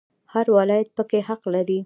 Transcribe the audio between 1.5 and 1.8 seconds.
لري